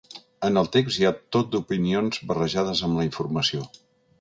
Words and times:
En 0.45 0.55
el 0.61 0.69
text 0.75 0.99
hi 1.01 1.05
ha 1.09 1.11
tot 1.37 1.51
d’opinions 1.55 2.23
barrejades 2.33 2.85
amb 2.89 3.03
la 3.03 3.07
informació. 3.11 3.71